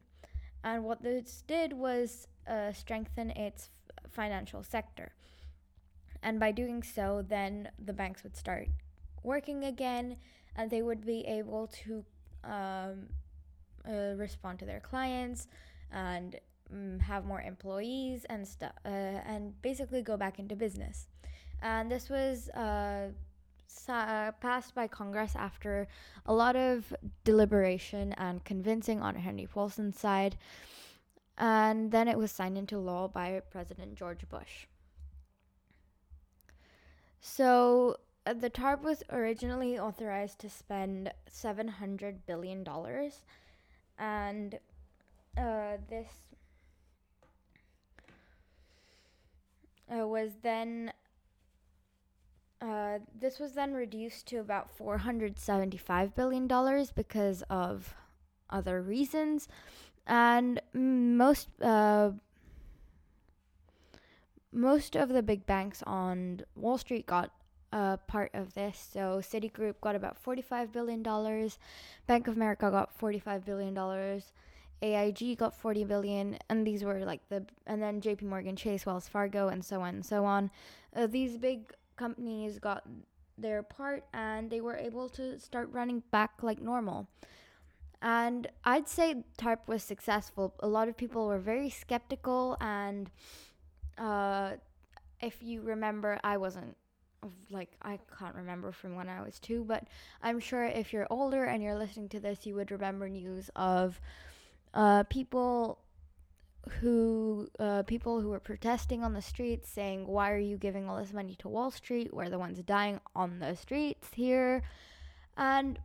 And 0.62 0.84
what 0.84 1.02
this 1.02 1.42
did 1.48 1.72
was 1.72 2.28
uh, 2.46 2.72
strengthen 2.72 3.30
its 3.30 3.70
financial 4.08 4.62
sector. 4.62 5.14
And 6.22 6.38
by 6.38 6.52
doing 6.52 6.84
so, 6.84 7.24
then 7.28 7.70
the 7.84 7.92
banks 7.92 8.22
would 8.22 8.36
start 8.36 8.68
working 9.24 9.64
again 9.64 10.16
and 10.54 10.70
they 10.70 10.82
would 10.82 11.04
be 11.04 11.26
able 11.26 11.66
to 11.84 12.04
um, 12.44 13.08
uh, 13.88 14.14
respond 14.16 14.58
to 14.60 14.64
their 14.64 14.80
clients 14.80 15.48
and 15.92 16.36
um, 16.72 16.98
have 16.98 17.24
more 17.24 17.40
employees 17.40 18.24
and 18.28 18.46
stuff 18.46 18.72
uh, 18.84 18.88
and 18.88 19.60
basically 19.62 20.02
go 20.02 20.16
back 20.16 20.38
into 20.38 20.56
business. 20.56 21.08
And 21.62 21.90
this 21.90 22.10
was 22.10 22.48
uh, 22.50 23.08
sa- 23.66 24.32
passed 24.40 24.74
by 24.74 24.86
congress 24.88 25.34
after 25.36 25.88
a 26.26 26.34
lot 26.34 26.56
of 26.56 26.94
deliberation 27.24 28.12
and 28.14 28.44
convincing 28.44 29.00
on 29.00 29.14
henry 29.14 29.46
paulson's 29.46 29.98
side. 29.98 30.36
And 31.38 31.92
then 31.92 32.08
it 32.08 32.16
was 32.16 32.30
signed 32.32 32.56
into 32.56 32.78
law 32.78 33.08
by 33.08 33.42
president 33.50 33.94
george 33.94 34.28
bush. 34.28 34.66
So 37.20 37.96
uh, 38.26 38.32
the 38.34 38.50
tarp 38.50 38.82
was 38.82 39.02
originally 39.10 39.78
authorized 39.78 40.38
to 40.40 40.50
spend 40.50 41.12
700 41.28 42.26
billion 42.26 42.64
dollars 42.64 43.22
and 43.98 44.58
uh, 45.36 45.76
this 45.88 46.08
uh, 49.92 50.06
was 50.06 50.32
then 50.42 50.92
uh, 52.60 52.98
this 53.18 53.38
was 53.38 53.52
then 53.52 53.74
reduced 53.74 54.26
to 54.26 54.38
about 54.38 54.70
475 54.70 56.14
billion 56.14 56.46
dollars 56.46 56.90
because 56.90 57.42
of 57.50 57.94
other 58.48 58.80
reasons. 58.80 59.48
And 60.06 60.60
most 60.72 61.48
uh, 61.60 62.12
most 64.52 64.96
of 64.96 65.10
the 65.10 65.22
big 65.22 65.46
banks 65.46 65.82
on 65.86 66.42
Wall 66.54 66.78
Street 66.78 67.06
got 67.06 67.30
a 67.76 67.98
part 68.06 68.30
of 68.32 68.54
this. 68.54 68.88
So 68.92 69.20
Citigroup 69.20 69.74
got 69.82 69.94
about 69.94 70.16
$45 70.24 70.72
billion, 70.72 71.02
Bank 72.06 72.26
of 72.26 72.36
America 72.36 72.70
got 72.70 72.98
$45 72.98 73.44
billion, 73.44 74.22
AIG 74.80 75.36
got 75.36 75.54
40 75.54 75.84
billion, 75.84 76.38
and 76.48 76.66
these 76.66 76.82
were 76.84 77.00
like 77.04 77.20
the, 77.28 77.44
and 77.66 77.82
then 77.82 78.00
JP 78.00 78.22
Morgan 78.22 78.56
Chase, 78.56 78.86
Wells 78.86 79.08
Fargo, 79.08 79.48
and 79.48 79.62
so 79.62 79.82
on 79.82 79.96
and 79.96 80.06
so 80.06 80.24
on. 80.24 80.50
Uh, 80.94 81.06
these 81.06 81.36
big 81.36 81.70
companies 81.96 82.58
got 82.58 82.82
their 83.36 83.62
part 83.62 84.04
and 84.14 84.48
they 84.48 84.62
were 84.62 84.76
able 84.76 85.10
to 85.10 85.38
start 85.38 85.68
running 85.70 86.02
back 86.10 86.42
like 86.42 86.60
normal. 86.62 87.06
And 88.00 88.46
I'd 88.64 88.88
say 88.88 89.24
TARP 89.36 89.68
was 89.68 89.82
successful. 89.82 90.54
A 90.60 90.68
lot 90.68 90.88
of 90.88 90.96
people 90.96 91.26
were 91.26 91.38
very 91.38 91.68
skeptical, 91.68 92.56
and 92.60 93.10
uh, 93.98 94.52
if 95.20 95.42
you 95.42 95.60
remember, 95.60 96.18
I 96.22 96.38
wasn't 96.38 96.76
like 97.50 97.70
I 97.82 97.98
can't 98.18 98.34
remember 98.34 98.72
from 98.72 98.94
when 98.94 99.08
I 99.08 99.22
was 99.22 99.38
two, 99.38 99.64
but 99.64 99.84
I'm 100.22 100.40
sure 100.40 100.64
if 100.64 100.92
you're 100.92 101.06
older 101.10 101.44
and 101.44 101.62
you're 101.62 101.78
listening 101.78 102.08
to 102.10 102.20
this, 102.20 102.46
you 102.46 102.54
would 102.54 102.70
remember 102.70 103.08
news 103.08 103.50
of 103.56 104.00
uh, 104.74 105.04
people 105.04 105.78
who 106.80 107.48
uh, 107.58 107.82
people 107.84 108.20
who 108.20 108.28
were 108.28 108.40
protesting 108.40 109.04
on 109.04 109.12
the 109.12 109.22
streets 109.22 109.68
saying, 109.68 110.06
"Why 110.06 110.32
are 110.32 110.38
you 110.38 110.56
giving 110.56 110.88
all 110.88 110.96
this 110.96 111.12
money 111.12 111.34
to 111.36 111.48
Wall 111.48 111.70
Street? 111.70 112.12
We're 112.12 112.28
the 112.28 112.38
ones 112.38 112.58
dying 112.62 113.00
on 113.14 113.38
the 113.38 113.54
streets 113.54 114.08
here," 114.14 114.62
and 115.36 115.78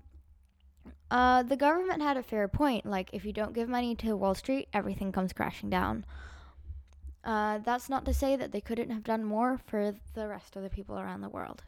uh, 1.10 1.44
the 1.44 1.58
government 1.58 2.02
had 2.02 2.18
a 2.18 2.24
fair 2.24 2.48
point. 2.48 2.86
Like, 2.86 3.10
if 3.14 3.26
you 3.26 3.34
don't 3.34 3.54
give 3.54 3.70
money 3.70 3.96
to 3.96 4.16
Wall 4.16 4.36
Street, 4.36 4.68
everything 4.74 5.12
comes 5.12 5.34
crashing 5.34 5.70
down. 5.70 6.06
Uh, 7.24 7.60
that's 7.60 7.90
not 7.90 8.06
to 8.06 8.14
say 8.14 8.36
that 8.36 8.52
they 8.52 8.62
couldn't 8.62 8.90
have 8.90 9.04
done 9.04 9.24
more 9.24 9.60
for 9.68 9.94
the 10.14 10.28
rest 10.28 10.56
of 10.56 10.64
the 10.64 10.70
people 10.70 10.98
around 10.98 11.22
the 11.22 11.30
world. 11.30 11.64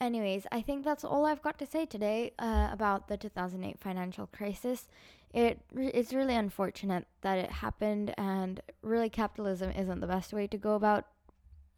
Anyways, 0.00 0.46
I 0.52 0.62
think 0.62 0.84
that's 0.84 1.04
all 1.04 1.26
I've 1.26 1.42
got 1.42 1.58
to 1.58 1.66
say 1.66 1.84
today 1.84 2.32
uh, 2.38 2.68
about 2.72 3.08
the 3.08 3.16
2008 3.16 3.78
financial 3.80 4.26
crisis. 4.28 4.86
It 5.34 5.60
it's 5.76 6.12
really 6.12 6.34
unfortunate 6.34 7.06
that 7.22 7.38
it 7.38 7.50
happened, 7.50 8.14
and 8.16 8.60
really 8.82 9.10
capitalism 9.10 9.70
isn't 9.72 10.00
the 10.00 10.06
best 10.06 10.32
way 10.32 10.46
to 10.46 10.56
go 10.56 10.74
about 10.74 11.06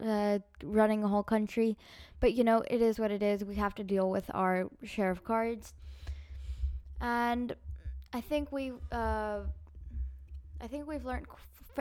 uh, 0.03 0.39
running 0.63 1.03
a 1.03 1.07
whole 1.07 1.23
country. 1.23 1.77
But 2.19 2.33
you 2.33 2.43
know, 2.43 2.63
it 2.69 2.81
is 2.81 2.99
what 2.99 3.11
it 3.11 3.23
is. 3.23 3.43
We 3.43 3.55
have 3.55 3.75
to 3.75 3.83
deal 3.83 4.09
with 4.09 4.29
our 4.33 4.69
share 4.83 5.09
of 5.09 5.23
cards, 5.23 5.73
and 7.01 7.55
I 8.13 8.21
think 8.21 8.51
we 8.51 8.71
uh, 8.91 9.39
I 10.61 10.67
think 10.67 10.87
we've 10.87 11.05
learned 11.05 11.27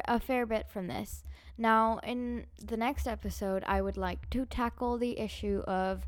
a 0.06 0.20
fair 0.20 0.46
bit 0.46 0.68
from 0.68 0.86
this. 0.86 1.24
Now, 1.56 2.00
in 2.02 2.46
the 2.62 2.76
next 2.76 3.06
episode, 3.06 3.62
I 3.66 3.82
would 3.82 3.96
like 3.96 4.30
to 4.30 4.46
tackle 4.46 4.96
the 4.96 5.18
issue 5.18 5.62
of 5.66 6.06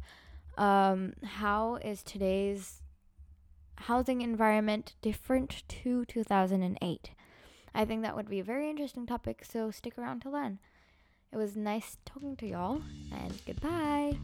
um, 0.57 1.15
how 1.25 1.77
is 1.77 2.03
today's 2.03 2.83
housing 3.77 4.23
environment 4.23 4.95
different 5.03 5.63
to 5.69 6.05
2008. 6.07 7.11
I 7.75 7.85
think 7.85 8.03
that 8.03 8.17
would 8.17 8.29
be 8.29 8.41
a 8.41 8.45
very 8.45 8.71
interesting 8.71 9.07
topic, 9.07 9.45
so 9.45 9.71
stick 9.71 9.99
around 9.99 10.21
till 10.21 10.33
then. 10.33 10.59
It 11.33 11.37
was 11.37 11.57
nice 11.57 11.97
talking 12.05 12.37
to 12.37 12.47
y'all, 12.47 12.83
and 13.11 13.41
goodbye. 13.47 14.19